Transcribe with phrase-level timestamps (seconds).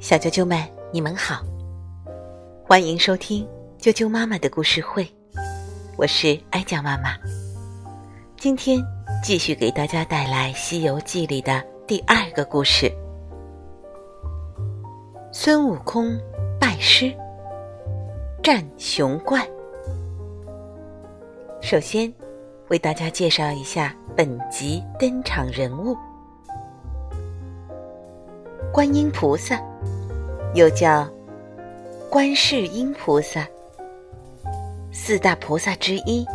[0.00, 0.58] 小啾啾们，
[0.92, 1.44] 你们好，
[2.66, 3.46] 欢迎收听
[3.78, 5.08] 啾啾妈妈的故事会，
[5.96, 7.16] 我是哀酱妈妈。
[8.36, 8.84] 今天
[9.22, 12.92] 继续给大家带来《西游记》里的第二个故事：
[15.32, 16.18] 孙悟空
[16.58, 17.14] 拜师
[18.42, 19.48] 战熊怪。
[21.62, 22.12] 首先，
[22.70, 25.96] 为大家介绍一下本集登场人物——
[28.74, 29.56] 观音菩萨。
[30.52, 31.08] 又叫
[32.10, 33.46] 观世音菩萨，
[34.90, 36.26] 四大菩萨之一，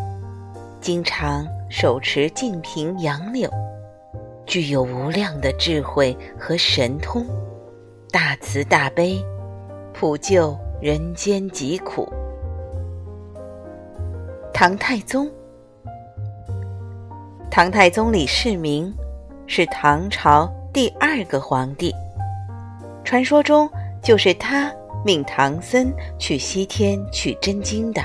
[0.79, 3.49] 经常手持净瓶杨柳，
[4.45, 7.25] 具有无量的智慧和神通，
[8.09, 9.21] 大慈大悲，
[9.93, 12.07] 普救人间疾苦。
[14.53, 15.29] 唐太宗，
[17.51, 18.93] 唐太宗李世民
[19.45, 21.93] 是唐朝第二个皇帝，
[23.03, 23.69] 传说中。
[24.01, 24.71] 就是他
[25.03, 28.01] 命唐僧去西天取真经的。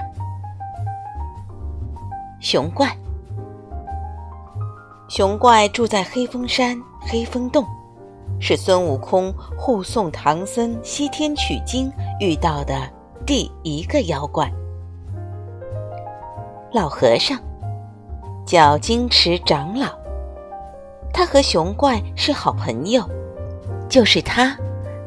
[2.40, 2.90] 熊怪，
[5.08, 7.64] 熊怪住在黑风山黑风洞，
[8.40, 12.74] 是孙悟空护送唐僧西天取经遇到的
[13.24, 14.52] 第一个妖怪。
[16.72, 17.38] 老和尚
[18.44, 19.90] 叫金池长老，
[21.12, 23.08] 他和熊怪是好朋友，
[23.88, 24.58] 就是他。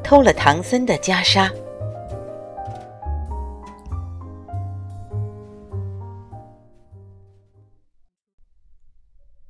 [0.08, 1.54] 偷了唐僧的袈裟。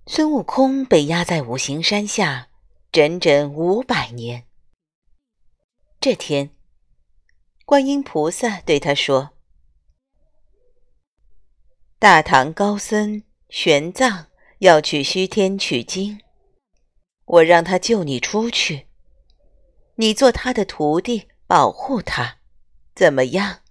[0.07, 2.47] 孙悟空被压在五行山下
[2.91, 4.47] 整整五百年。
[5.99, 6.49] 这天，
[7.63, 9.29] 观音菩萨对他说
[11.99, 14.25] ：“大唐高僧玄奘
[14.57, 16.19] 要去西天取经，
[17.25, 18.85] 我让他救你出去。”
[19.99, 22.37] 你做他的徒弟，保护他，
[22.93, 23.61] 怎么样？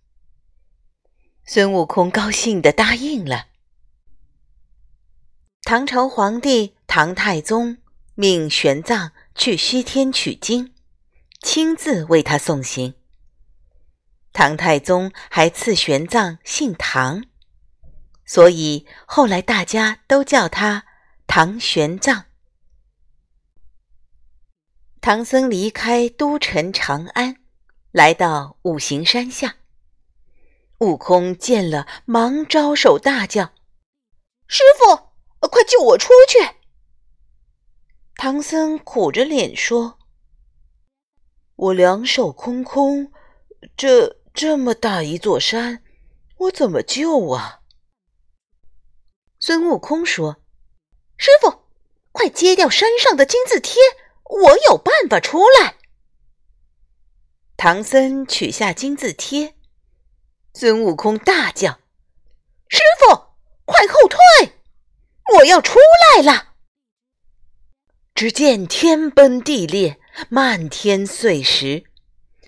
[1.45, 3.47] 孙悟空高兴地答应了。
[5.63, 7.79] 唐朝皇帝唐太宗
[8.17, 10.75] 命玄奘去西天取经，
[11.43, 12.95] 亲自为他送行。
[14.33, 17.25] 唐太宗还赐玄奘姓唐，
[18.25, 20.85] 所以后来大家都叫他
[21.29, 22.25] 唐玄奘。
[25.07, 27.37] 唐僧离开都城长安，
[27.93, 29.59] 来到五行山下。
[30.81, 33.53] 悟空见了，忙招手大叫
[34.49, 34.97] ：“师傅，
[35.47, 36.57] 快救我出去！”
[38.19, 39.97] 唐僧苦着脸说
[41.55, 43.13] ：“我两手空空，
[43.77, 45.85] 这这么大一座山，
[46.39, 47.61] 我怎么救啊？”
[49.39, 50.39] 孙悟空说
[51.17, 51.61] ：“师傅，
[52.11, 53.81] 快揭掉山上的金字贴！”
[54.29, 55.77] 我有办法出来。
[57.57, 59.55] 唐僧取下金字贴，
[60.53, 61.81] 孙悟空大叫
[62.69, 63.15] ：“师傅，
[63.65, 64.19] 快后退！
[65.39, 65.79] 我要出
[66.17, 66.55] 来了！”
[68.15, 69.99] 只见天崩地裂，
[70.29, 71.85] 漫天碎石，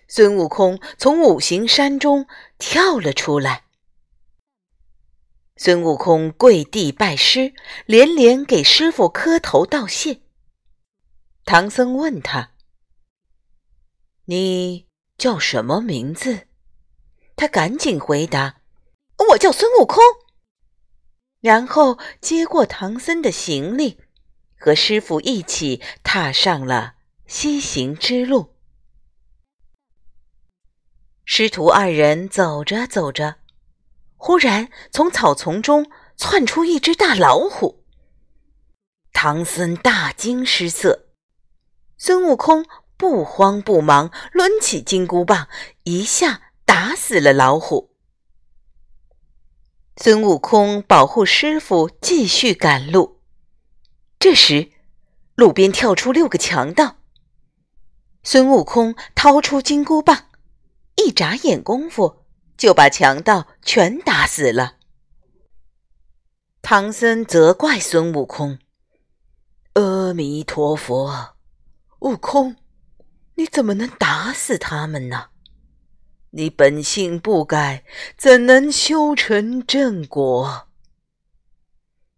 [0.09, 2.27] 孙悟空从五行山中
[2.59, 3.65] 跳了出来。
[5.57, 7.53] 孙悟空跪地拜师，
[7.85, 10.21] 连连给师傅磕头道谢。
[11.51, 12.51] 唐僧问他
[14.29, 14.87] ：“你
[15.17, 16.47] 叫什么名字？”
[17.37, 18.61] 他赶紧回答
[19.31, 19.97] ：“我叫孙悟空。”
[21.41, 23.99] 然后接过唐僧的行李，
[24.59, 28.55] 和师傅一起踏上了西行之路。
[31.25, 33.37] 师徒二人走着走着，
[34.19, 37.87] 忽然从草丛中窜出一只大老虎。
[39.15, 41.07] 唐僧大惊失色。
[41.99, 42.65] 孙悟空
[42.97, 45.49] 不慌不忙，抡起金箍棒，
[45.83, 47.91] 一下打死了老虎。
[49.97, 53.21] 孙悟空保护师傅，继续赶路。
[54.21, 54.71] 这时，
[55.35, 56.99] 路边跳出六个强盗。
[58.23, 60.27] 孙悟空掏出金箍棒，
[60.95, 62.25] 一眨眼功夫
[62.57, 64.77] 就把强盗全打死了。
[66.63, 68.59] 唐僧责怪孙悟空
[69.75, 71.35] ：“阿弥陀佛。”
[72.01, 72.57] 悟空，
[73.35, 75.31] 你怎么能打死他们呢？
[76.31, 77.85] 你本性不改，
[78.17, 80.69] 怎能修成正果？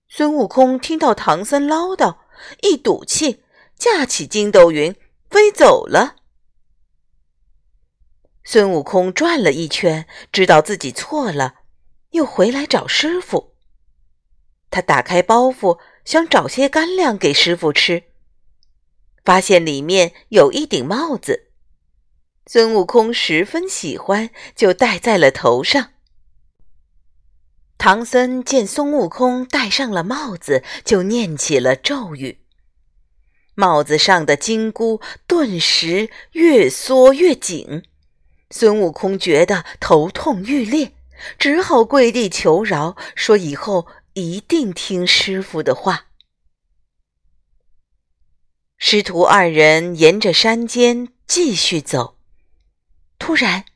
[0.08, 2.18] 孙悟空听到唐僧唠叨，
[2.62, 3.42] 一赌气，
[3.76, 4.94] 架起筋斗云
[5.30, 6.16] 飞走了。
[8.44, 11.54] 孙悟空转了一圈，知道自己错了，
[12.10, 13.54] 又回来找师傅。
[14.68, 18.09] 他打开包袱，想找些干粮给师傅吃。
[19.30, 21.52] 发现里面有一顶帽子，
[22.46, 25.90] 孙悟空十分喜欢，就戴在了头上。
[27.78, 32.40] 唐僧见孙悟空戴上了帽子，就念起了咒语，
[33.54, 37.84] 帽子上的金箍顿时越缩越紧。
[38.50, 40.96] 孙悟空觉得头痛欲裂，
[41.38, 46.09] 只好跪地求饶，说以后一定听师傅的话。
[48.82, 52.16] 师徒二人沿着山间继续走，
[53.18, 53.66] 突然。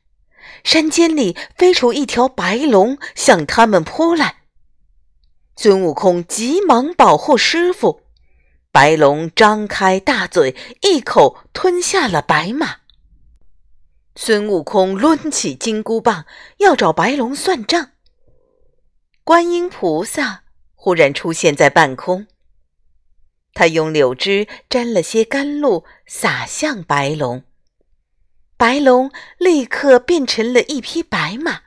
[0.63, 4.37] 山间里飞出一条白龙，向他们扑来。
[5.55, 8.01] 孙悟空急忙保护师傅。
[8.71, 12.77] 白龙张开大嘴，一口吞下了白马。
[14.15, 16.25] 孙悟空抡起金箍棒，
[16.57, 17.91] 要找白龙算账。
[19.23, 20.41] 观音菩萨
[20.73, 22.25] 忽然出现在半空，
[23.55, 27.43] 他用柳枝沾了些甘露，洒向白龙。
[28.57, 31.61] 白龙立刻变成了一匹白马，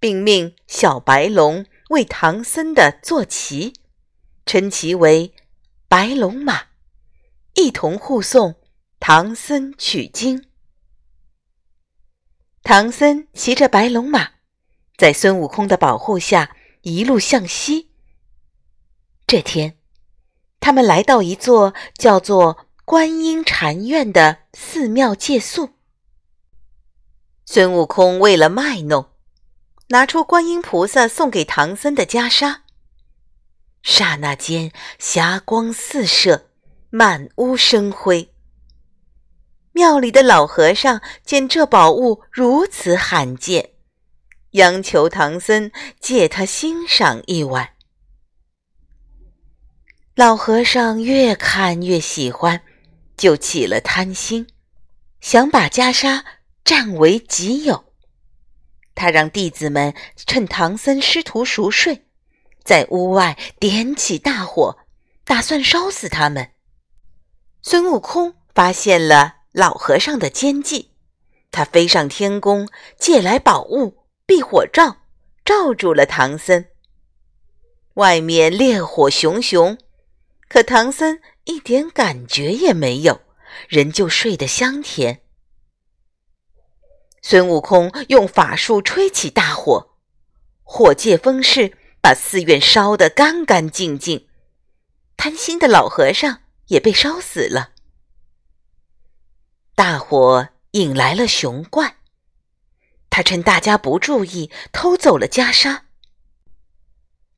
[0.00, 3.74] 并命小白龙为唐僧的坐骑，
[4.44, 5.34] 称其为
[5.86, 6.68] 白龙马，
[7.54, 8.56] 一同护送
[8.98, 10.46] 唐僧取经。
[12.62, 14.30] 唐僧骑着白龙马，
[14.96, 17.90] 在孙悟空的保护下一路向西。
[19.26, 19.78] 这天，
[20.64, 22.66] 他们来到一座叫做……
[22.86, 25.70] 观音禅院的寺庙借宿，
[27.46, 29.06] 孙悟空为了卖弄，
[29.88, 32.56] 拿出观音菩萨送给唐僧的袈裟。
[33.82, 36.50] 刹那间，霞光四射，
[36.90, 38.30] 满屋生辉。
[39.72, 43.70] 庙里的老和尚见这宝物如此罕见，
[44.50, 47.73] 央求唐僧借他欣赏一晚。
[50.14, 52.62] 老和尚越看越喜欢。
[53.16, 54.48] 就起了贪心，
[55.20, 56.24] 想把袈裟
[56.64, 57.84] 占为己有。
[58.96, 59.94] 他让弟子们
[60.26, 62.06] 趁唐僧师徒熟睡，
[62.64, 64.78] 在屋外点起大火，
[65.24, 66.50] 打算烧死他们。
[67.62, 70.90] 孙悟空发现了老和尚的奸计，
[71.52, 72.68] 他飞上天宫，
[72.98, 74.96] 借来宝物避火罩，
[75.44, 76.64] 罩住了唐僧。
[77.94, 79.78] 外面烈火熊熊，
[80.54, 81.18] 可唐僧。
[81.46, 83.22] 一点感觉也没有，
[83.68, 85.20] 人就睡得香甜。
[87.20, 89.96] 孙悟空用法术吹起大火，
[90.62, 94.28] 火借风势，把寺院烧得干干净净。
[95.16, 97.72] 贪心的老和尚也被烧死了。
[99.74, 101.96] 大火引来了熊怪，
[103.10, 105.80] 他趁大家不注意，偷走了袈裟。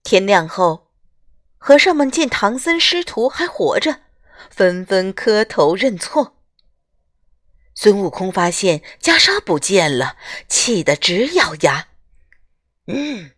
[0.04, 0.85] 天亮后。
[1.58, 4.00] 和尚们见唐僧师徒还活着，
[4.50, 6.36] 纷纷磕头认错。
[7.74, 10.16] 孙悟空发现袈裟不见了，
[10.48, 11.88] 气得直咬牙
[12.86, 13.32] ：“嗯，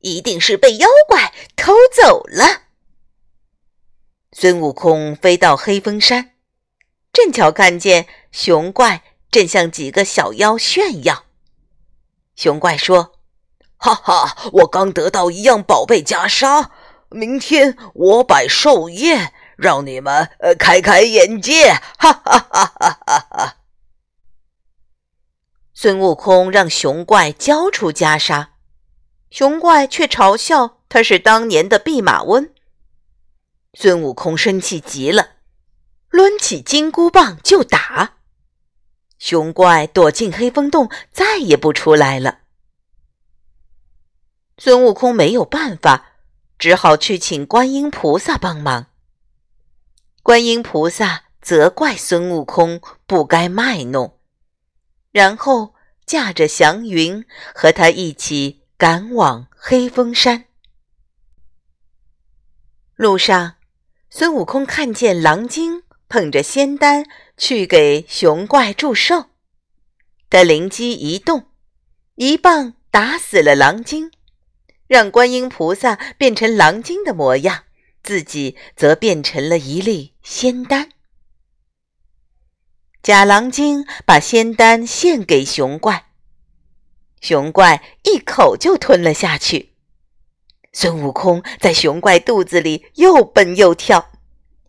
[0.00, 2.62] 一定是被妖怪偷走了。”
[4.32, 6.32] 孙悟空飞到黑风山，
[7.12, 11.24] 正巧看见熊怪正向几个小妖炫耀。
[12.36, 13.18] 熊怪说
[13.76, 16.70] ：“哈哈，我刚得到一样宝贝袈裟。”
[17.12, 21.72] 明天我摆寿宴，让你们呃开开眼界！
[21.98, 23.56] 哈哈哈哈哈哈！
[25.74, 28.48] 孙悟空让熊怪交出袈裟，
[29.30, 32.52] 熊怪却嘲笑他是当年的弼马温。
[33.74, 35.30] 孙悟空生气极了，
[36.10, 38.14] 抡起金箍棒就打。
[39.18, 42.40] 熊怪躲进黑风洞，再也不出来了。
[44.58, 46.11] 孙悟空没有办法。
[46.62, 48.86] 只好去请观音菩萨帮忙。
[50.22, 54.20] 观音菩萨责怪孙悟空不该卖弄，
[55.10, 55.74] 然后
[56.06, 60.44] 驾着祥云和他一起赶往黑风山。
[62.94, 63.56] 路上，
[64.08, 67.04] 孙悟空看见狼精捧着仙丹
[67.36, 69.30] 去给熊怪祝寿，
[70.30, 71.48] 他灵机一动，
[72.14, 74.12] 一棒打死了狼精。
[74.92, 77.64] 让观音菩萨变成狼精的模样，
[78.02, 80.90] 自己则变成了一粒仙丹。
[83.02, 86.08] 假狼精把仙丹献给熊怪，
[87.22, 89.72] 熊怪一口就吞了下去。
[90.74, 94.10] 孙悟空在熊怪肚子里又蹦又跳，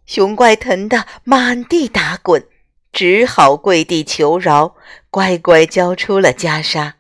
[0.06, 2.48] 熊怪疼得满地打滚，
[2.94, 4.78] 只好跪地求饶，
[5.10, 6.94] 乖乖交出了袈裟。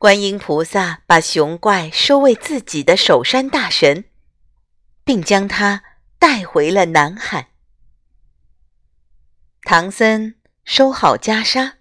[0.00, 4.06] 观音菩萨把熊怪收为自己的守山大神，
[5.04, 5.82] 并将他
[6.18, 7.50] 带回了南海。
[9.60, 11.72] 唐僧收好袈裟，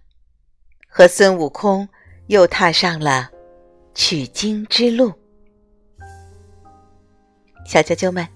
[0.90, 1.88] 和孙悟空
[2.28, 3.32] 又踏上了
[3.96, 5.14] 取经之路。
[7.66, 8.28] 小啾啾们，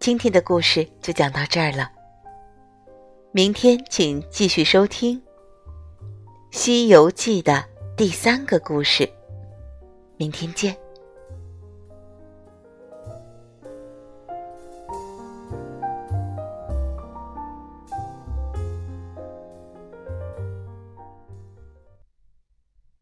[0.00, 1.88] 今天的故事就讲到这儿了。
[3.30, 5.20] 明天请继续收听
[6.50, 7.64] 《西游记》的
[7.98, 9.10] 第三个故事。
[10.18, 10.87] 明天见。